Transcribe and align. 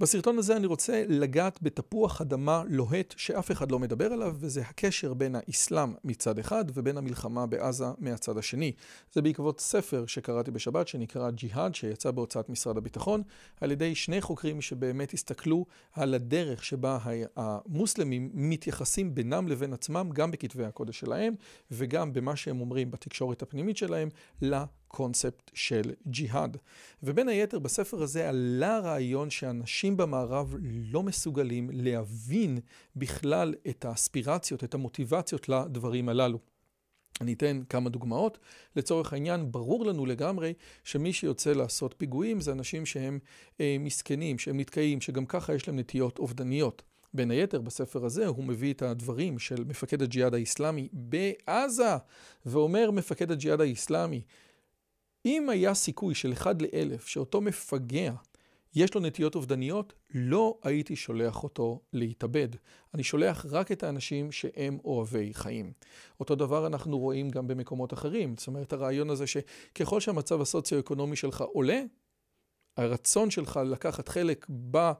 בסרטון 0.00 0.38
הזה 0.38 0.56
אני 0.56 0.66
רוצה 0.66 1.04
לגעת 1.08 1.58
בתפוח 1.62 2.20
אדמה 2.20 2.62
לוהט 2.68 3.14
שאף 3.16 3.50
אחד 3.50 3.72
לא 3.72 3.78
מדבר 3.78 4.12
עליו, 4.12 4.36
וזה 4.38 4.60
הקשר 4.60 5.14
בין 5.14 5.34
האסלאם 5.34 5.94
מצד 6.04 6.38
אחד 6.38 6.64
ובין 6.74 6.96
המלחמה 6.96 7.46
בעזה 7.46 7.84
מהצד 7.98 8.38
השני. 8.38 8.72
זה 9.12 9.22
בעקבות 9.22 9.60
ספר 9.60 10.06
שקראתי 10.06 10.50
בשבת 10.50 10.88
שנקרא 10.88 11.30
ג'יהאד, 11.30 11.74
שיצא 11.74 12.10
בהוצאת 12.10 12.48
משרד 12.48 12.76
הביטחון, 12.76 13.22
על 13.60 13.72
ידי 13.72 13.94
שני 13.94 14.20
חוקרים 14.20 14.60
שבאמת 14.60 15.12
הסתכלו 15.12 15.66
על 15.92 16.14
הדרך 16.14 16.64
שבה 16.64 16.98
המוסלמים 17.36 18.30
מתייחסים 18.34 19.14
בינם 19.14 19.48
לבין 19.48 19.72
עצמם, 19.72 20.10
גם 20.12 20.30
בכתבי 20.30 20.64
הקודש 20.64 21.00
שלהם, 21.00 21.34
וגם 21.70 22.12
במה 22.12 22.36
שהם 22.36 22.60
אומרים 22.60 22.90
בתקשורת 22.90 23.42
הפנימית 23.42 23.76
שלהם, 23.76 24.08
קונספט 24.96 25.50
של 25.54 25.82
ג'יהאד. 26.06 26.56
ובין 27.02 27.28
היתר 27.28 27.58
בספר 27.58 28.02
הזה 28.02 28.28
עלה 28.28 28.76
הרעיון 28.76 29.30
שאנשים 29.30 29.96
במערב 29.96 30.54
לא 30.92 31.02
מסוגלים 31.02 31.70
להבין 31.72 32.58
בכלל 32.96 33.54
את 33.68 33.84
האספירציות, 33.84 34.64
את 34.64 34.74
המוטיבציות 34.74 35.48
לדברים 35.48 36.08
הללו. 36.08 36.38
אני 37.20 37.32
אתן 37.32 37.62
כמה 37.68 37.90
דוגמאות. 37.90 38.38
לצורך 38.76 39.12
העניין, 39.12 39.52
ברור 39.52 39.86
לנו 39.86 40.06
לגמרי 40.06 40.52
שמי 40.84 41.12
שיוצא 41.12 41.52
לעשות 41.52 41.94
פיגועים 41.98 42.40
זה 42.40 42.52
אנשים 42.52 42.86
שהם 42.86 43.18
אה, 43.60 43.76
מסכנים, 43.80 44.38
שהם 44.38 44.60
נתקעים, 44.60 45.00
שגם 45.00 45.26
ככה 45.26 45.54
יש 45.54 45.68
להם 45.68 45.78
נטיות 45.78 46.18
אובדניות. 46.18 46.82
בין 47.14 47.30
היתר, 47.30 47.60
בספר 47.60 48.04
הזה 48.04 48.26
הוא 48.26 48.44
מביא 48.44 48.72
את 48.72 48.82
הדברים 48.82 49.38
של 49.38 49.64
מפקד 49.64 50.02
הג'יהאד 50.02 50.34
האיסלאמי 50.34 50.88
בעזה, 50.92 51.96
ואומר 52.46 52.90
מפקד 52.90 53.32
הג'יהאד 53.32 53.60
האיסלאמי, 53.60 54.22
אם 55.26 55.48
היה 55.48 55.74
סיכוי 55.74 56.14
של 56.14 56.32
אחד 56.32 56.62
לאלף 56.62 57.06
שאותו 57.06 57.40
מפגע 57.40 58.12
יש 58.74 58.94
לו 58.94 59.00
נטיות 59.00 59.34
אובדניות, 59.34 59.92
לא 60.14 60.58
הייתי 60.62 60.96
שולח 60.96 61.42
אותו 61.42 61.80
להתאבד. 61.92 62.48
אני 62.94 63.02
שולח 63.02 63.46
רק 63.50 63.72
את 63.72 63.82
האנשים 63.82 64.32
שהם 64.32 64.78
אוהבי 64.84 65.34
חיים. 65.34 65.72
אותו 66.20 66.34
דבר 66.34 66.66
אנחנו 66.66 66.98
רואים 66.98 67.30
גם 67.30 67.46
במקומות 67.46 67.92
אחרים. 67.92 68.34
זאת 68.38 68.46
אומרת, 68.46 68.72
הרעיון 68.72 69.10
הזה 69.10 69.24
שככל 69.26 70.00
שהמצב 70.00 70.40
הסוציו-אקונומי 70.40 71.16
שלך 71.16 71.40
עולה, 71.40 71.82
הרצון 72.76 73.30
שלך 73.30 73.60
לקחת 73.64 74.08
חלק 74.08 74.46
ב... 74.70 74.92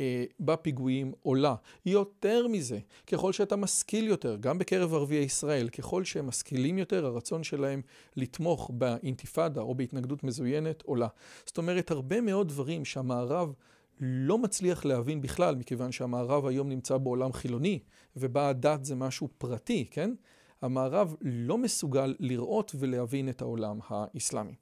אה, 0.00 0.24
בפיגועים 0.40 1.12
עולה. 1.22 1.54
יותר 1.86 2.48
מזה, 2.48 2.78
ככל 3.06 3.32
שאתה 3.32 3.56
משכיל 3.56 4.06
יותר, 4.06 4.36
גם 4.40 4.58
בקרב 4.58 4.94
ערביי 4.94 5.18
ישראל, 5.18 5.68
ככל 5.68 6.04
שהם 6.04 6.26
משכילים 6.26 6.78
יותר, 6.78 7.06
הרצון 7.06 7.42
שלהם 7.42 7.82
לתמוך 8.16 8.70
באינתיפאדה 8.74 9.60
או 9.60 9.74
בהתנגדות 9.74 10.24
מזוינת 10.24 10.82
עולה. 10.82 11.08
זאת 11.46 11.58
אומרת, 11.58 11.90
הרבה 11.90 12.20
מאוד 12.20 12.48
דברים 12.48 12.84
שהמערב 12.84 13.52
לא 14.00 14.38
מצליח 14.38 14.84
להבין 14.84 15.20
בכלל, 15.20 15.56
מכיוון 15.56 15.92
שהמערב 15.92 16.46
היום 16.46 16.68
נמצא 16.68 16.96
בעולם 16.96 17.32
חילוני, 17.32 17.78
ובה 18.16 18.48
הדת 18.48 18.84
זה 18.84 18.94
משהו 18.94 19.28
פרטי, 19.38 19.86
כן? 19.90 20.10
המערב 20.62 21.14
לא 21.20 21.58
מסוגל 21.58 22.14
לראות 22.18 22.72
ולהבין 22.78 23.28
את 23.28 23.42
העולם 23.42 23.78
האסלאמי. 23.88 24.54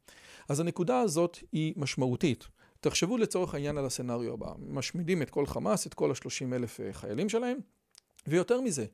אז 0.49 0.61
הנקודה 0.61 1.01
הזאת 1.01 1.39
היא 1.53 1.75
משמעותית. 1.77 2.49
תחשבו 2.81 3.19
לצורך 3.19 3.55
העניין 3.55 3.79
על 3.79 3.87
הסצנריו 3.87 4.35
הבא, 4.35 4.53
משמידים 4.59 5.23
את 5.23 5.31
כל 5.31 5.47
חמאס, 5.47 5.87
את 5.87 5.95
כל 5.95 6.11
השלושים 6.11 6.55
אלף 6.55 6.81
אה, 6.81 6.93
חיילים 6.93 7.29
שלהם, 7.29 7.59
ויותר 8.27 8.61
מזה, 8.61 8.87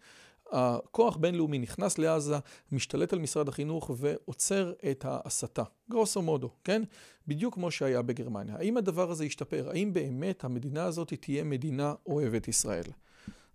הכוח 0.53 1.17
בינלאומי 1.17 1.59
נכנס 1.59 1.99
לעזה, 1.99 2.37
משתלט 2.73 3.13
על 3.13 3.19
משרד 3.19 3.49
החינוך 3.49 3.91
ועוצר 3.97 4.73
את 4.91 5.05
ההסתה. 5.09 5.63
גרוסו 5.91 6.23
מודו, 6.23 6.51
כן? 6.65 6.83
בדיוק 7.29 7.55
כמו 7.55 7.71
שהיה 7.71 8.03
בגרמניה. 8.03 8.57
האם 8.57 8.77
הדבר 8.77 9.11
הזה 9.11 9.25
ישתפר? 9.25 9.71
האם 9.71 9.93
באמת 9.93 10.45
המדינה 10.45 10.85
הזאת 10.85 11.13
תהיה 11.21 11.45
מדינה 11.45 11.95
אוהבת 12.07 12.49
ישראל? 12.49 12.85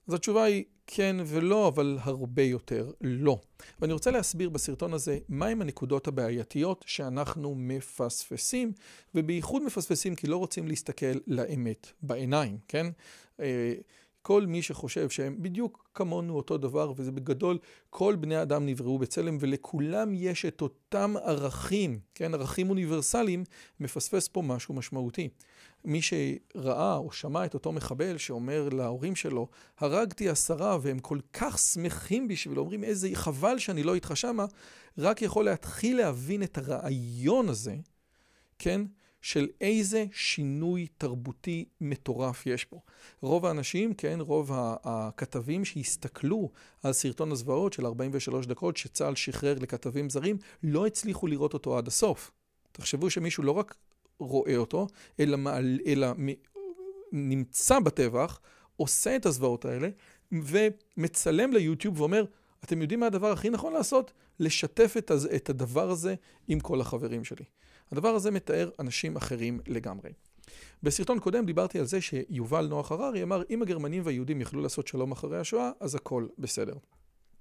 אז 0.08 0.14
התשובה 0.14 0.44
היא 0.44 0.64
כן 0.88 1.16
ולא, 1.26 1.68
אבל 1.68 1.98
הרבה 2.02 2.42
יותר 2.42 2.92
לא. 3.02 3.40
ואני 3.80 3.94
רוצה 3.94 4.12
להסביר 4.12 4.50
בסרטון 4.50 4.94
הזה 4.94 5.20
מהם 5.30 5.62
הנקודות 5.62 6.08
הבעייתיות 6.08 6.86
שאנחנו 6.88 7.56
מפספסים, 7.58 8.72
ובייחוד 9.16 9.64
מפספסים 9.64 10.16
כי 10.16 10.28
לא 10.28 10.38
רוצים 10.38 10.68
להסתכל 10.68 11.06
לאמת 11.28 11.92
בעיניים, 12.02 12.58
כן? 12.68 12.88
כל 14.28 14.46
מי 14.46 14.62
שחושב 14.62 15.10
שהם 15.10 15.36
בדיוק 15.42 15.90
כמונו 15.94 16.36
אותו 16.36 16.58
דבר, 16.58 16.94
וזה 16.96 17.12
בגדול, 17.12 17.58
כל 17.90 18.16
בני 18.16 18.42
אדם 18.42 18.66
נבראו 18.66 19.00
בצלם 19.00 19.38
ולכולם 19.40 20.14
יש 20.14 20.46
את 20.46 20.62
אותם 20.62 21.14
ערכים, 21.24 22.00
כן, 22.16 22.34
ערכים 22.34 22.70
אוניברסליים, 22.70 23.44
מפספס 23.80 24.28
פה 24.28 24.42
משהו 24.42 24.74
משמעותי. 24.74 25.30
מי 25.86 26.02
שראה 26.02 26.96
או 26.98 27.12
שמע 27.12 27.46
את 27.46 27.54
אותו 27.54 27.72
מחבל 27.72 28.18
שאומר 28.18 28.70
להורים 28.70 29.16
שלו, 29.16 29.48
הרגתי 29.80 30.30
עשרה 30.30 30.78
והם 30.82 31.00
כל 31.00 31.20
כך 31.34 31.58
שמחים 31.58 32.28
בשבילו, 32.28 32.62
אומרים 32.62 32.84
איזה 32.84 33.10
חבל 33.14 33.60
שאני 33.60 33.84
לא 33.84 33.96
איתך 33.96 34.12
שמה, 34.16 34.46
רק 34.98 35.22
יכול 35.22 35.46
להתחיל 35.46 35.98
להבין 35.98 36.44
את 36.44 36.58
הרעיון 36.58 37.50
הזה, 37.50 37.76
כן? 38.60 38.82
של 39.22 39.48
איזה 39.62 40.06
שינוי 40.12 40.88
תרבותי 40.98 41.66
מטורף 41.82 42.46
יש 42.46 42.66
פה. 42.66 42.80
רוב 43.22 43.46
האנשים, 43.46 43.94
כן, 43.94 44.18
רוב 44.22 44.52
הכתבים 44.84 45.66
שהסתכלו 45.66 46.52
על 46.84 46.94
סרטון 46.94 47.32
הזוועות 47.32 47.74
של 47.74 47.86
43 47.86 48.46
דקות 48.46 48.78
שצה"ל 48.78 49.16
שחרר 49.16 49.56
לכתבים 49.60 50.10
זרים, 50.10 50.38
לא 50.64 50.88
הצליחו 50.88 51.28
לראות 51.28 51.54
אותו 51.54 51.78
עד 51.78 51.88
הסוף. 51.88 52.32
תחשבו 52.72 53.10
שמישהו 53.10 53.44
לא 53.44 53.52
רק 53.52 53.76
רואה 54.20 54.58
אותו, 54.58 54.88
אלא, 55.20 55.38
מעל, 55.38 55.80
אלא 55.86 56.08
נמצא 57.12 57.80
בטבח, 57.80 58.40
עושה 58.76 59.16
את 59.16 59.26
הזוועות 59.26 59.66
האלה, 59.66 59.90
ומצלם 60.32 61.54
ליוטיוב 61.54 62.02
ואומר, 62.02 62.26
אתם 62.64 62.82
יודעים 62.82 63.00
מה 63.00 63.06
הדבר 63.06 63.32
הכי 63.32 63.50
נכון 63.50 63.74
לעשות? 63.74 64.14
לשתף 64.40 64.96
את 65.36 65.50
הדבר 65.50 65.90
הזה 65.90 66.16
עם 66.48 66.60
כל 66.60 66.82
החברים 66.82 67.24
שלי. 67.24 67.46
הדבר 67.92 68.10
הזה 68.10 68.32
מתאר 68.32 68.70
אנשים 68.80 69.16
אחרים 69.16 69.60
לגמרי. 69.68 70.10
בסרטון 70.84 71.20
קודם 71.20 71.46
דיברתי 71.46 71.80
על 71.80 71.86
זה 71.86 72.02
שיובל 72.02 72.68
נוח 72.68 72.92
הררי 72.92 73.24
אמר, 73.24 73.44
אם 73.50 73.62
הגרמנים 73.62 74.02
והיהודים 74.06 74.42
יכלו 74.42 74.62
לעשות 74.62 74.88
שלום 74.88 75.12
אחרי 75.12 75.40
השואה, 75.40 75.72
אז 75.80 75.96
הכל 75.96 76.28
בסדר. 76.38 76.74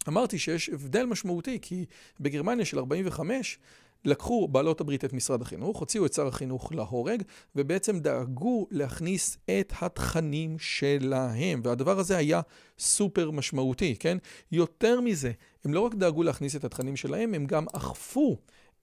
אמרתי 0.08 0.38
שיש 0.38 0.68
הבדל 0.68 1.04
משמעותי, 1.04 1.58
כי 1.62 1.84
בגרמניה 2.20 2.64
של 2.64 2.78
45 2.78 3.58
לקחו 4.04 4.48
בעלות 4.48 4.80
הברית 4.80 5.04
את 5.04 5.12
משרד 5.12 5.42
החינוך, 5.42 5.78
הוציאו 5.78 6.06
את 6.06 6.12
שר 6.12 6.26
החינוך 6.26 6.72
להורג, 6.72 7.22
ובעצם 7.56 8.00
דאגו 8.00 8.66
להכניס 8.70 9.38
את 9.60 9.72
התכנים 9.80 10.58
שלהם. 10.58 11.60
והדבר 11.64 11.98
הזה 11.98 12.16
היה 12.16 12.40
סופר 12.78 13.30
משמעותי, 13.30 13.96
כן? 13.98 14.18
יותר 14.52 15.00
מזה, 15.00 15.32
הם 15.64 15.74
לא 15.74 15.80
רק 15.80 15.94
דאגו 15.94 16.22
להכניס 16.22 16.56
את 16.56 16.64
התכנים 16.64 16.96
שלהם, 16.96 17.34
הם 17.34 17.46
גם 17.46 17.66
אכפו 17.72 18.36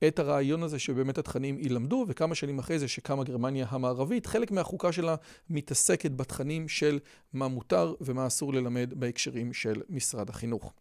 את 0.08 0.20
הרעיון 0.20 0.64
הזה 0.64 0.80
שבאמת 0.80 1.18
התכנים 1.18 1.58
ילמדו, 1.60 2.06
וכמה 2.08 2.36
שנים 2.36 2.60
אחרי 2.60 2.80
זה 2.80 2.88
שקמה 2.88 3.24
גרמניה 3.24 3.66
המערבית, 3.70 4.26
חלק 4.26 4.52
מהחוקה 4.52 4.92
שלה 4.92 5.16
מתעסקת 5.50 6.12
בתכנים 6.12 6.68
של 6.68 7.00
מה 7.34 7.48
מותר 7.48 7.94
ומה 8.02 8.28
אסור 8.28 8.54
ללמד 8.54 8.94
בהקשרים 8.96 9.54
של 9.54 9.82
משרד 9.90 10.30
החינוך. 10.30 10.74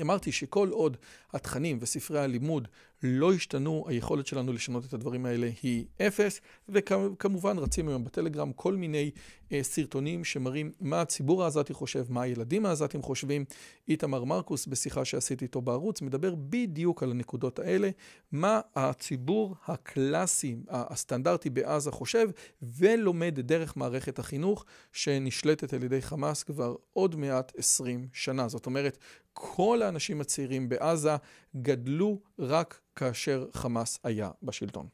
אמרתי 0.00 0.32
שכל 0.32 0.68
עוד 0.68 0.96
התכנים 1.32 1.78
וספרי 1.80 2.20
הלימוד 2.20 2.68
לא 3.02 3.32
השתנו, 3.32 3.84
היכולת 3.88 4.26
שלנו 4.26 4.52
לשנות 4.52 4.84
את 4.84 4.92
הדברים 4.92 5.26
האלה 5.26 5.50
היא 5.62 5.84
אפס, 6.02 6.40
וכמובן 6.68 7.58
רצים 7.58 7.88
היום 7.88 8.04
בטלגרם 8.04 8.52
כל 8.52 8.76
מיני 8.76 9.10
אה, 9.52 9.62
סרטונים 9.62 10.24
שמראים 10.24 10.72
מה 10.80 11.00
הציבור 11.00 11.44
העזתי 11.44 11.74
חושב, 11.74 12.04
מה 12.08 12.22
הילדים 12.22 12.66
העזתים 12.66 13.02
חושבים. 13.02 13.44
איתמר 13.88 14.24
מרקוס, 14.24 14.66
בשיחה 14.66 15.04
שעשיתי 15.04 15.44
איתו 15.44 15.60
בערוץ, 15.60 16.02
מדבר 16.02 16.34
בדיוק 16.34 17.02
על 17.02 17.10
הנקודות 17.10 17.58
האלה, 17.58 17.90
מה 18.32 18.60
הציבור 18.76 19.54
הקלאסי, 19.66 20.56
הסטנדרטי 20.68 21.50
בעזה 21.50 21.90
חושב, 21.90 22.28
ולומד 22.62 23.40
דרך 23.40 23.76
מערכת 23.76 24.18
החינוך 24.18 24.64
שנשלטת 24.92 25.72
על 25.74 25.82
ידי 25.84 26.02
חמאס 26.02 26.42
כבר 26.42 26.74
עוד 26.92 27.16
מעט 27.16 27.52
20 27.58 28.08
שנה. 28.12 28.48
זאת 28.48 28.66
אומרת, 28.66 28.98
כל 29.32 29.82
האנשים 29.82 30.20
הצעירים 30.20 30.68
בעזה 30.68 31.16
גדלו 31.56 32.20
רק 32.38 32.80
כאשר 32.96 33.46
חמאס 33.52 33.98
היה 34.04 34.30
בשלטון. 34.42 34.88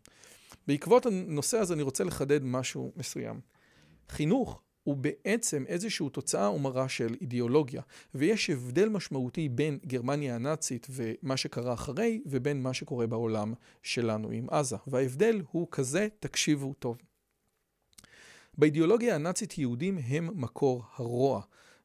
בעקבות 0.67 1.07
הנושא 1.07 1.59
הזה 1.59 1.75
אני 1.75 1.83
רוצה 1.83 2.05
לחדד 2.05 2.45
משהו 2.45 2.93
מסוים. 2.97 3.41
חינוך 4.09 4.61
הוא 4.85 4.97
בעצם 4.97 5.65
איזושהי 5.69 6.11
תוצאה 6.13 6.47
או 6.47 6.59
מראה 6.59 6.89
של 6.89 7.15
אידיאולוגיה, 7.21 7.83
ויש 8.15 8.51
הבדל 8.51 8.89
משמעותי 8.89 9.49
בין 9.49 9.79
גרמניה 9.87 10.35
הנאצית 10.35 10.87
ומה 10.91 11.37
שקרה 11.37 11.75
אחרי, 11.75 12.23
ובין 12.27 12.63
מה 12.63 12.75
שקורה 12.75 13.07
בעולם 13.07 13.55
שלנו 13.83 14.31
עם 14.31 14.51
עזה. 14.51 14.77
וההבדל 14.87 15.43
הוא 15.51 15.69
כזה, 15.71 16.09
תקשיבו 16.21 16.75
טוב. 16.79 16.99
באידיאולוגיה 18.59 19.15
הנאצית 19.15 19.59
יהודים 19.59 19.99
הם 19.99 20.31
מקור 20.35 20.83
הרוע. 20.95 21.43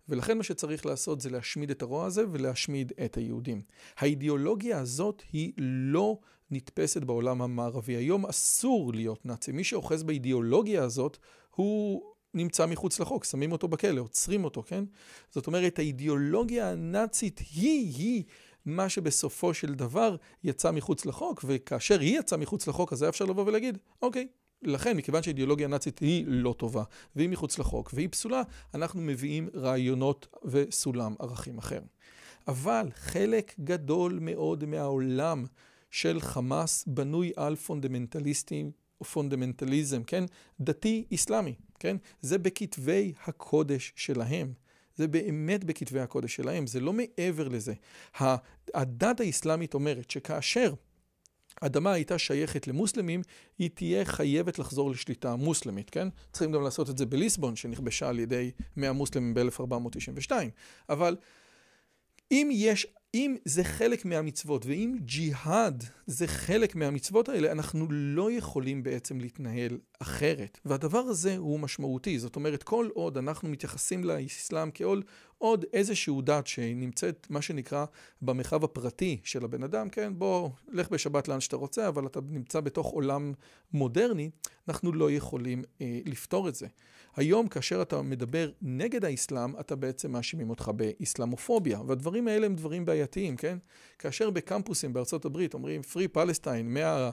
ולכן 0.09 0.37
מה 0.37 0.43
שצריך 0.43 0.85
לעשות 0.85 1.21
זה 1.21 1.29
להשמיד 1.29 1.71
את 1.71 1.81
הרוע 1.81 2.05
הזה 2.05 2.23
ולהשמיד 2.31 2.93
את 3.05 3.17
היהודים. 3.17 3.61
האידיאולוגיה 3.97 4.79
הזאת 4.79 5.23
היא 5.31 5.53
לא 5.57 6.19
נתפסת 6.51 7.03
בעולם 7.03 7.41
המערבי. 7.41 7.95
היום 7.95 8.25
אסור 8.25 8.93
להיות 8.93 9.25
נאצי. 9.25 9.51
מי 9.51 9.63
שאוחז 9.63 10.03
באידיאולוגיה 10.03 10.83
הזאת 10.83 11.17
הוא 11.55 12.01
נמצא 12.33 12.65
מחוץ 12.65 12.99
לחוק, 12.99 13.25
שמים 13.25 13.51
אותו 13.51 13.67
בכלא, 13.67 14.01
עוצרים 14.01 14.43
אותו, 14.43 14.63
כן? 14.63 14.83
זאת 15.31 15.47
אומרת, 15.47 15.79
האידיאולוגיה 15.79 16.71
הנאצית 16.71 17.41
היא-היא 17.51 18.23
מה 18.65 18.89
שבסופו 18.89 19.53
של 19.53 19.73
דבר 19.73 20.15
יצא 20.43 20.71
מחוץ 20.71 21.05
לחוק, 21.05 21.45
וכאשר 21.47 21.99
היא 21.99 22.19
יצאה 22.19 22.37
מחוץ 22.37 22.67
לחוק, 22.67 22.93
אז 22.93 23.01
היה 23.01 23.09
אפשר 23.09 23.25
לבוא 23.25 23.43
ולהגיד, 23.45 23.77
אוקיי, 24.01 24.27
לכן, 24.61 24.97
מכיוון 24.97 25.23
שהאידיאולוגיה 25.23 25.67
הנאצית 25.67 25.99
היא 25.99 26.25
לא 26.27 26.55
טובה, 26.57 26.83
והיא 27.15 27.29
מחוץ 27.29 27.59
לחוק, 27.59 27.91
והיא 27.93 28.09
פסולה, 28.11 28.41
אנחנו 28.73 29.01
מביאים 29.01 29.49
רעיונות 29.53 30.27
וסולם 30.45 31.15
ערכים 31.19 31.57
אחר. 31.57 31.81
אבל 32.47 32.87
חלק 32.95 33.55
גדול 33.59 34.19
מאוד 34.21 34.65
מהעולם 34.65 35.45
של 35.91 36.19
חמאס 36.19 36.83
בנוי 36.87 37.31
על 37.35 37.55
פונדמנטליסטים, 37.55 38.71
או 39.01 39.05
פונדמנטליזם, 39.05 40.03
כן? 40.03 40.23
דתי 40.59 41.05
אסלאמי, 41.13 41.55
כן? 41.79 41.97
זה 42.21 42.37
בכתבי 42.37 43.13
הקודש 43.25 43.93
שלהם. 43.95 44.53
זה 44.95 45.07
באמת 45.07 45.63
בכתבי 45.63 45.99
הקודש 45.99 46.35
שלהם, 46.35 46.67
זה 46.67 46.79
לא 46.79 46.93
מעבר 46.93 47.47
לזה. 47.47 47.73
הדת 48.73 49.19
האסלאמית 49.19 49.73
אומרת 49.73 50.11
שכאשר 50.11 50.73
אדמה 51.61 51.93
הייתה 51.93 52.17
שייכת 52.17 52.67
למוסלמים, 52.67 53.21
היא 53.59 53.69
תהיה 53.73 54.05
חייבת 54.05 54.59
לחזור 54.59 54.91
לשליטה 54.91 55.35
מוסלמית, 55.35 55.89
כן? 55.89 56.07
צריכים 56.31 56.51
גם 56.51 56.63
לעשות 56.63 56.89
את 56.89 56.97
זה 56.97 57.05
בליסבון, 57.05 57.55
שנכבשה 57.55 58.09
על 58.09 58.19
ידי 58.19 58.51
100 58.77 58.91
מוסלמים 58.91 59.33
ב-1492. 59.33 60.31
אבל 60.89 61.15
אם 62.31 62.49
יש 62.53 62.87
אם 63.13 63.35
זה 63.45 63.63
חלק 63.63 64.05
מהמצוות, 64.05 64.65
ואם 64.65 64.97
ג'יהאד 64.99 65.83
זה 66.07 66.27
חלק 66.27 66.75
מהמצוות 66.75 67.29
האלה, 67.29 67.51
אנחנו 67.51 67.87
לא 67.91 68.31
יכולים 68.31 68.83
בעצם 68.83 69.19
להתנהל 69.19 69.77
אחרת. 69.99 70.59
והדבר 70.65 70.99
הזה 70.99 71.37
הוא 71.37 71.59
משמעותי. 71.59 72.19
זאת 72.19 72.35
אומרת, 72.35 72.63
כל 72.63 72.89
עוד 72.93 73.17
אנחנו 73.17 73.49
מתייחסים 73.49 74.03
לאסלאם 74.03 74.71
כעוד 74.73 75.05
עוד 75.39 75.65
איזשהו 75.73 76.21
דת 76.21 76.47
שנמצאת, 76.47 77.27
מה 77.29 77.41
שנקרא, 77.41 77.85
במרחב 78.21 78.63
הפרטי 78.63 79.19
של 79.23 79.43
הבן 79.45 79.63
אדם, 79.63 79.89
כן, 79.89 80.13
בוא, 80.17 80.49
לך 80.71 80.89
בשבת 80.89 81.27
לאן 81.27 81.39
שאתה 81.39 81.55
רוצה, 81.55 81.87
אבל 81.87 82.05
אתה 82.05 82.19
נמצא 82.29 82.59
בתוך 82.59 82.87
עולם 82.87 83.33
מודרני, 83.73 84.29
אנחנו 84.67 84.91
לא 84.91 85.11
יכולים 85.11 85.61
אה, 85.81 85.99
לפתור 86.05 86.49
את 86.49 86.55
זה. 86.55 86.67
היום 87.15 87.47
כאשר 87.47 87.81
אתה 87.81 88.01
מדבר 88.01 88.51
נגד 88.61 89.05
האסלאם, 89.05 89.59
אתה 89.59 89.75
בעצם 89.75 90.11
מאשימים 90.11 90.49
אותך 90.49 90.71
באסלאמופוביה, 90.75 91.81
והדברים 91.81 92.27
האלה 92.27 92.45
הם 92.45 92.55
דברים 92.55 92.85
בעייתיים, 92.85 93.35
כן? 93.35 93.57
כאשר 93.99 94.29
בקמפוסים 94.29 94.93
בארצות 94.93 95.25
הברית 95.25 95.53
אומרים 95.53 95.81
Free 95.81 96.17
Palestine 96.17 96.63
מה, 96.63 97.09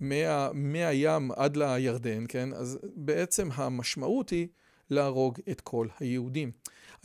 מה, 0.00 0.52
מהים 0.52 1.30
עד 1.36 1.56
לירדן, 1.56 2.24
כן? 2.28 2.52
אז 2.52 2.78
בעצם 2.96 3.48
המשמעות 3.54 4.30
היא 4.30 4.48
להרוג 4.90 5.38
את 5.50 5.60
כל 5.60 5.88
היהודים. 6.00 6.50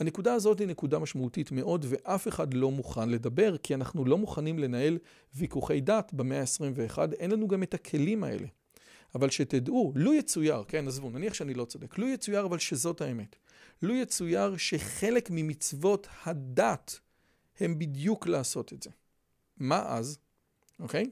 הנקודה 0.02 0.34
הזאת 0.34 0.58
היא 0.58 0.68
נקודה 0.68 0.98
משמעותית 0.98 1.52
מאוד, 1.52 1.86
ואף 1.88 2.28
אחד 2.28 2.54
לא 2.54 2.70
מוכן 2.70 3.08
לדבר, 3.08 3.56
כי 3.56 3.74
אנחנו 3.74 4.04
לא 4.04 4.18
מוכנים 4.18 4.58
לנהל 4.58 4.98
ויכוחי 5.34 5.80
דת 5.80 6.12
במאה 6.12 6.40
ה-21, 6.40 6.98
אין 7.18 7.30
לנו 7.30 7.48
גם 7.48 7.62
את 7.62 7.74
הכלים 7.74 8.24
האלה. 8.24 8.46
אבל 9.14 9.30
שתדעו, 9.30 9.92
לו 9.94 10.14
יצויר, 10.14 10.64
כן, 10.68 10.88
עזבו, 10.88 11.10
נניח 11.10 11.34
שאני 11.34 11.54
לא 11.54 11.64
צודק, 11.64 11.98
לו 11.98 12.08
יצויר 12.08 12.46
אבל 12.46 12.58
שזאת 12.58 13.00
האמת. 13.00 13.36
לו 13.82 13.94
יצויר 13.94 14.56
שחלק 14.56 15.28
ממצוות 15.30 16.08
הדת 16.24 17.00
הם 17.60 17.78
בדיוק 17.78 18.26
לעשות 18.26 18.72
את 18.72 18.82
זה. 18.82 18.90
מה 19.56 19.82
אז? 19.86 20.18
אוקיי? 20.80 21.10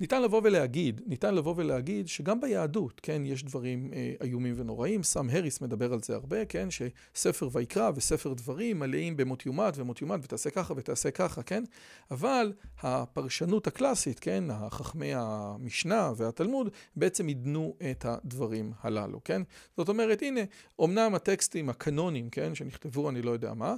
ניתן 0.00 0.22
לבוא 0.22 0.40
ולהגיד, 0.44 1.00
ניתן 1.06 1.34
לבוא 1.34 1.54
ולהגיד 1.56 2.08
שגם 2.08 2.40
ביהדות, 2.40 3.00
כן, 3.02 3.22
יש 3.24 3.44
דברים 3.44 3.90
אה, 3.92 4.12
איומים 4.22 4.54
ונוראים. 4.56 5.02
סם 5.02 5.30
הריס 5.30 5.60
מדבר 5.60 5.92
על 5.92 6.02
זה 6.02 6.14
הרבה, 6.14 6.44
כן, 6.44 6.68
שספר 6.70 7.48
ויקרא 7.52 7.90
וספר 7.94 8.32
דברים 8.32 8.78
מלאים 8.78 9.16
במות 9.16 9.46
יומת 9.46 9.78
ומות 9.78 10.02
יומת 10.02 10.20
ותעשה 10.22 10.50
ככה 10.50 10.74
ותעשה 10.76 11.10
ככה, 11.10 11.42
כן? 11.42 11.64
אבל 12.10 12.52
הפרשנות 12.82 13.66
הקלאסית, 13.66 14.18
כן, 14.18 14.44
חכמי 14.70 15.10
המשנה 15.14 16.12
והתלמוד, 16.16 16.68
בעצם 16.96 17.26
עידנו 17.26 17.76
את 17.90 18.04
הדברים 18.04 18.72
הללו, 18.80 19.24
כן? 19.24 19.42
זאת 19.76 19.88
אומרת, 19.88 20.22
הנה, 20.22 20.40
אמנם 20.80 21.14
הטקסטים 21.14 21.68
הקנונים, 21.68 22.30
כן, 22.30 22.54
שנכתבו 22.54 23.10
אני 23.10 23.22
לא 23.22 23.30
יודע 23.30 23.54
מה, 23.54 23.74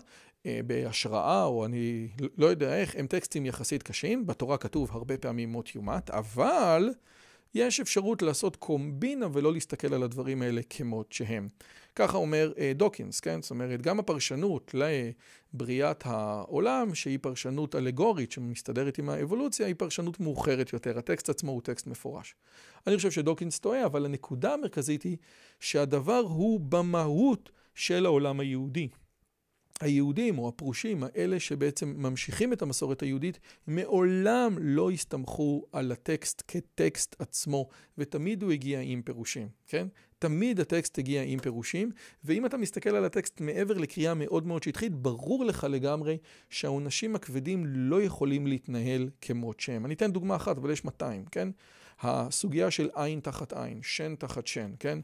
בהשראה, 0.66 1.44
או 1.44 1.64
אני 1.64 2.08
לא 2.36 2.46
יודע 2.46 2.76
איך, 2.76 2.96
הם 2.96 3.06
טקסטים 3.06 3.46
יחסית 3.46 3.82
קשים, 3.82 4.26
בתורה 4.26 4.58
כתוב 4.58 4.90
הרבה 4.92 5.18
פעמים 5.18 5.52
מות 5.52 5.74
יומת, 5.74 6.10
אבל 6.10 6.90
יש 7.54 7.80
אפשרות 7.80 8.22
לעשות 8.22 8.56
קומבינה 8.56 9.26
ולא 9.32 9.52
להסתכל 9.52 9.94
על 9.94 10.02
הדברים 10.02 10.42
האלה 10.42 10.60
כמות 10.70 11.12
שהם. 11.12 11.48
ככה 11.94 12.16
אומר 12.16 12.52
אה, 12.58 12.72
דוקינס, 12.74 13.20
כן? 13.20 13.42
זאת 13.42 13.50
אומרת, 13.50 13.82
גם 13.82 13.98
הפרשנות 13.98 14.74
לבריאת 14.74 16.02
העולם, 16.06 16.94
שהיא 16.94 17.18
פרשנות 17.22 17.74
אלגורית 17.74 18.32
שמסתדרת 18.32 18.98
עם 18.98 19.08
האבולוציה, 19.08 19.66
היא 19.66 19.74
פרשנות 19.78 20.20
מאוחרת 20.20 20.72
יותר. 20.72 20.98
הטקסט 20.98 21.28
עצמו 21.28 21.52
הוא 21.52 21.62
טקסט 21.62 21.86
מפורש. 21.86 22.34
אני 22.86 22.96
חושב 22.96 23.10
שדוקינס 23.10 23.58
טועה, 23.58 23.86
אבל 23.86 24.04
הנקודה 24.04 24.54
המרכזית 24.54 25.02
היא 25.02 25.16
שהדבר 25.60 26.22
הוא 26.28 26.60
במהות 26.60 27.50
של 27.74 28.06
העולם 28.06 28.40
היהודי. 28.40 28.88
היהודים 29.80 30.38
או 30.38 30.48
הפרושים, 30.48 31.04
האלה 31.04 31.40
שבעצם 31.40 31.94
ממשיכים 31.96 32.52
את 32.52 32.62
המסורת 32.62 33.02
היהודית, 33.02 33.38
מעולם 33.66 34.56
לא 34.60 34.90
הסתמכו 34.90 35.64
על 35.72 35.92
הטקסט 35.92 36.42
כטקסט 36.48 37.16
עצמו, 37.18 37.68
ותמיד 37.98 38.42
הוא 38.42 38.52
הגיע 38.52 38.80
עם 38.80 39.02
פירושים, 39.02 39.48
כן? 39.66 39.86
תמיד 40.18 40.60
הטקסט 40.60 40.98
הגיע 40.98 41.22
עם 41.22 41.38
פירושים, 41.38 41.90
ואם 42.24 42.46
אתה 42.46 42.56
מסתכל 42.56 42.90
על 42.90 43.04
הטקסט 43.04 43.40
מעבר 43.40 43.78
לקריאה 43.78 44.14
מאוד 44.14 44.46
מאוד 44.46 44.62
שטחית, 44.62 44.92
ברור 44.92 45.44
לך 45.44 45.66
לגמרי 45.70 46.18
שהעונשים 46.50 47.14
הכבדים 47.14 47.66
לא 47.66 48.02
יכולים 48.02 48.46
להתנהל 48.46 49.10
כמות 49.20 49.60
שהם. 49.60 49.86
אני 49.86 49.94
אתן 49.94 50.12
דוגמה 50.12 50.36
אחת, 50.36 50.58
אבל 50.58 50.70
יש 50.70 50.84
200, 50.84 51.24
כן? 51.30 51.48
הסוגיה 52.00 52.70
של 52.70 52.88
עין 52.94 53.20
תחת 53.20 53.52
עין, 53.52 53.78
שן 53.82 54.14
תחת 54.14 54.46
שן, 54.46 54.70
כן? 54.78 54.98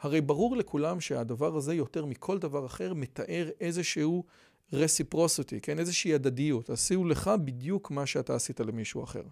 הרי 0.00 0.20
ברור 0.20 0.56
לכולם 0.56 1.00
שהדבר 1.00 1.56
הזה 1.56 1.74
יותר 1.74 2.04
מכל 2.04 2.38
דבר 2.38 2.66
אחר 2.66 2.94
מתאר 2.94 3.48
איזשהו 3.60 4.24
reciprocity, 4.72 5.60
כן? 5.62 5.78
איזושהי 5.78 6.14
הדדיות. 6.14 6.70
עשו 6.70 7.04
לך 7.04 7.30
בדיוק 7.44 7.90
מה 7.90 8.06
שאתה 8.06 8.34
עשית 8.34 8.60
למישהו 8.60 9.04
אחר. 9.04 9.22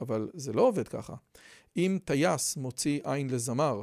אבל 0.00 0.30
זה 0.34 0.52
לא 0.52 0.62
עובד 0.62 0.88
ככה. 0.88 1.14
אם 1.76 1.98
טייס 2.04 2.56
מוציא 2.56 3.00
עין 3.04 3.30
לזמר, 3.30 3.82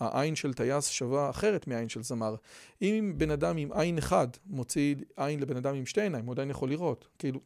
העין 0.00 0.34
של 0.34 0.54
טייס 0.54 0.88
שווה 0.88 1.30
אחרת 1.30 1.66
מעין 1.66 1.88
של 1.88 2.02
זמר. 2.02 2.34
אם 2.82 3.12
בן 3.16 3.30
אדם 3.30 3.56
עם 3.56 3.72
עין 3.72 3.98
אחד 3.98 4.28
מוציא 4.46 4.94
עין 5.16 5.40
לבן 5.40 5.56
אדם 5.56 5.74
עם 5.74 5.86
שתי 5.86 6.00
עיניים, 6.00 6.24
הוא 6.24 6.32
עדיין 6.32 6.50
יכול 6.50 6.68
לראות. 6.70 7.08
כאילו, 7.18 7.40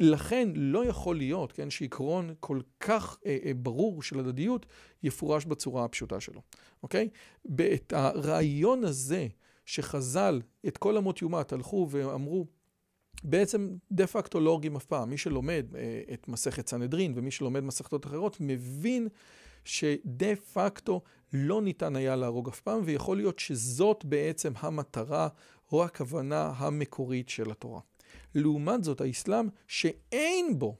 לכן 0.00 0.48
לא 0.54 0.84
יכול 0.84 1.16
להיות, 1.16 1.52
כן, 1.52 1.70
שעקרון 1.70 2.34
כל 2.40 2.60
כך 2.80 3.18
אה, 3.26 3.38
אה, 3.44 3.54
ברור 3.54 4.02
של 4.02 4.18
הדדיות 4.18 4.66
יפורש 5.02 5.44
בצורה 5.44 5.84
הפשוטה 5.84 6.20
שלו, 6.20 6.42
אוקיי? 6.82 7.08
את 7.74 7.92
הרעיון 7.92 8.84
הזה 8.84 9.26
שחז"ל, 9.64 10.40
את 10.66 10.76
כל 10.78 10.96
אמות 10.96 11.22
יומת, 11.22 11.52
הלכו 11.52 11.88
ואמרו, 11.90 12.46
בעצם 13.24 13.76
דה 13.92 14.06
פקטו 14.06 14.40
לא 14.40 14.50
הורגים 14.50 14.76
אף 14.76 14.84
פעם. 14.84 15.10
מי 15.10 15.18
שלומד 15.18 15.66
את 16.12 16.28
מסכת 16.28 16.68
סנהדרין 16.68 17.12
ומי 17.16 17.30
שלומד 17.30 17.60
מסכתות 17.60 18.06
אחרות 18.06 18.36
מבין 18.40 19.08
שדה 19.66 20.36
פקטו 20.52 21.02
לא 21.32 21.62
ניתן 21.62 21.96
היה 21.96 22.16
להרוג 22.16 22.48
אף 22.48 22.60
פעם, 22.60 22.80
ויכול 22.84 23.16
להיות 23.16 23.38
שזאת 23.38 24.04
בעצם 24.04 24.52
המטרה 24.56 25.28
או 25.72 25.84
הכוונה 25.84 26.52
המקורית 26.56 27.28
של 27.28 27.50
התורה. 27.50 27.80
לעומת 28.34 28.84
זאת, 28.84 29.00
האסלאם 29.00 29.48
שאין 29.66 30.58
בו 30.58 30.76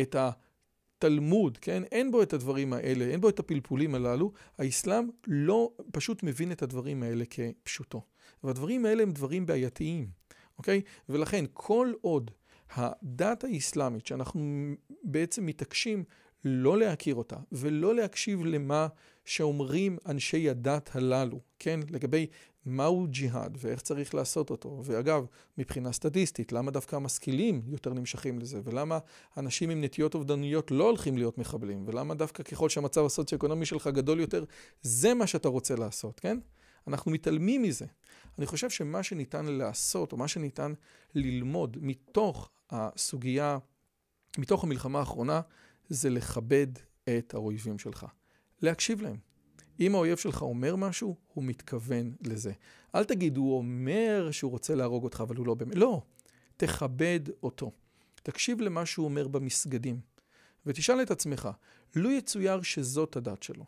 את 0.00 0.16
התלמוד, 0.18 1.58
כן? 1.58 1.82
אין 1.84 2.10
בו 2.10 2.22
את 2.22 2.32
הדברים 2.32 2.72
האלה, 2.72 3.04
אין 3.04 3.20
בו 3.20 3.28
את 3.28 3.38
הפלפולים 3.38 3.94
הללו, 3.94 4.32
האסלאם 4.58 5.08
לא 5.26 5.72
פשוט 5.92 6.22
מבין 6.22 6.52
את 6.52 6.62
הדברים 6.62 7.02
האלה 7.02 7.24
כפשוטו. 7.30 8.02
והדברים 8.44 8.84
האלה 8.84 9.02
הם 9.02 9.12
דברים 9.12 9.46
בעייתיים, 9.46 10.10
אוקיי? 10.58 10.82
ולכן 11.08 11.44
כל 11.52 11.92
עוד 12.00 12.30
הדת 12.70 13.44
האסלאמית 13.44 14.06
שאנחנו 14.06 14.72
בעצם 15.04 15.46
מתעקשים 15.46 16.04
לא 16.44 16.78
להכיר 16.78 17.14
אותה 17.14 17.36
ולא 17.52 17.94
להקשיב 17.94 18.44
למה 18.44 18.86
שאומרים 19.24 19.98
אנשי 20.06 20.50
הדת 20.50 20.90
הללו, 20.96 21.40
כן? 21.58 21.80
לגבי 21.90 22.26
מהו 22.66 23.06
ג'יהאד 23.10 23.58
ואיך 23.60 23.80
צריך 23.80 24.14
לעשות 24.14 24.50
אותו. 24.50 24.80
ואגב, 24.84 25.26
מבחינה 25.58 25.92
סטטיסטית, 25.92 26.52
למה 26.52 26.70
דווקא 26.70 26.96
המשכילים 26.96 27.62
יותר 27.66 27.92
נמשכים 27.92 28.38
לזה? 28.38 28.60
ולמה 28.64 28.98
אנשים 29.36 29.70
עם 29.70 29.84
נטיות 29.84 30.14
אובדניות 30.14 30.70
לא 30.70 30.84
הולכים 30.84 31.18
להיות 31.18 31.38
מחבלים? 31.38 31.84
ולמה 31.86 32.14
דווקא 32.14 32.42
ככל 32.42 32.68
שהמצב 32.68 33.04
הסוציו-אקונומי 33.04 33.66
שלך 33.66 33.86
גדול 33.86 34.20
יותר, 34.20 34.44
זה 34.82 35.14
מה 35.14 35.26
שאתה 35.26 35.48
רוצה 35.48 35.76
לעשות, 35.76 36.20
כן? 36.20 36.38
אנחנו 36.86 37.10
מתעלמים 37.10 37.62
מזה. 37.62 37.86
אני 38.38 38.46
חושב 38.46 38.70
שמה 38.70 39.02
שניתן 39.02 39.46
לעשות, 39.46 40.12
או 40.12 40.16
מה 40.16 40.28
שניתן 40.28 40.72
ללמוד 41.14 41.76
מתוך 41.80 42.50
הסוגיה, 42.70 43.58
מתוך 44.38 44.64
המלחמה 44.64 44.98
האחרונה, 44.98 45.40
זה 45.88 46.10
לכבד 46.10 46.66
את 47.08 47.34
האויבים 47.34 47.78
שלך. 47.78 48.06
להקשיב 48.62 49.02
להם. 49.02 49.16
אם 49.80 49.94
האויב 49.94 50.18
שלך 50.18 50.42
אומר 50.42 50.76
משהו, 50.76 51.16
הוא 51.34 51.44
מתכוון 51.44 52.12
לזה. 52.20 52.52
אל 52.94 53.04
תגיד, 53.04 53.36
הוא 53.36 53.58
אומר 53.58 54.28
שהוא 54.30 54.50
רוצה 54.50 54.74
להרוג 54.74 55.04
אותך, 55.04 55.20
אבל 55.20 55.36
הוא 55.36 55.46
לא 55.46 55.54
באמת. 55.54 55.74
לא, 55.74 56.02
תכבד 56.56 57.20
אותו. 57.42 57.72
תקשיב 58.22 58.60
למה 58.60 58.86
שהוא 58.86 59.04
אומר 59.04 59.28
במסגדים, 59.28 60.00
ותשאל 60.66 61.02
את 61.02 61.10
עצמך, 61.10 61.48
לו 61.96 62.10
יצויר 62.10 62.62
שזאת 62.62 63.16
הדת 63.16 63.42
שלו, 63.42 63.64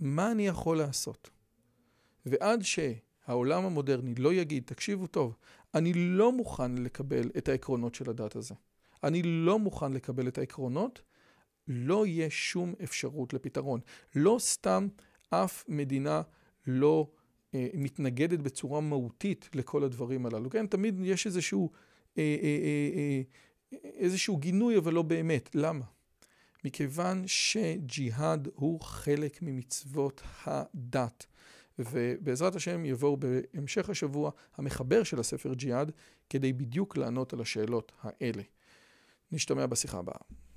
מה 0.00 0.32
אני 0.32 0.46
יכול 0.46 0.78
לעשות? 0.78 1.30
ועד 2.26 2.62
שהעולם 2.62 3.64
המודרני 3.64 4.14
לא 4.14 4.32
יגיד, 4.32 4.62
תקשיבו 4.66 5.06
טוב, 5.06 5.36
אני 5.74 5.92
לא 5.94 6.32
מוכן 6.32 6.78
לקבל 6.78 7.30
את 7.38 7.48
העקרונות 7.48 7.94
של 7.94 8.10
הדת 8.10 8.36
הזה. 8.36 8.54
אני 9.04 9.22
לא 9.22 9.58
מוכן 9.58 9.92
לקבל 9.92 10.28
את 10.28 10.38
העקרונות, 10.38 11.02
לא 11.68 12.06
יהיה 12.06 12.30
שום 12.30 12.74
אפשרות 12.84 13.34
לפתרון. 13.34 13.80
לא 14.14 14.36
סתם 14.40 14.88
אף 15.30 15.64
מדינה 15.68 16.22
לא 16.66 17.10
אה, 17.54 17.68
מתנגדת 17.74 18.38
בצורה 18.38 18.80
מהותית 18.80 19.50
לכל 19.54 19.84
הדברים 19.84 20.26
הללו. 20.26 20.50
כן, 20.50 20.66
תמיד 20.66 21.00
יש 21.02 21.26
איזשהו, 21.26 21.70
אה, 22.18 22.36
אה, 22.42 22.48
אה, 22.64 23.22
אה, 23.72 23.90
איזשהו 23.94 24.36
גינוי, 24.36 24.78
אבל 24.78 24.92
לא 24.92 25.02
באמת. 25.02 25.50
למה? 25.54 25.84
מכיוון 26.64 27.24
שג'יהאד 27.26 28.48
הוא 28.54 28.80
חלק 28.80 29.42
ממצוות 29.42 30.22
הדת. 30.44 31.26
ובעזרת 31.78 32.54
השם 32.54 32.84
יבואו 32.84 33.16
בהמשך 33.16 33.90
השבוע 33.90 34.30
המחבר 34.56 35.02
של 35.02 35.20
הספר 35.20 35.54
ג'יהאד 35.54 35.92
כדי 36.30 36.52
בדיוק 36.52 36.96
לענות 36.96 37.32
על 37.32 37.40
השאלות 37.40 37.92
האלה. 38.02 38.42
נשתמע 39.32 39.66
בשיחה 39.66 39.98
הבאה. 39.98 40.47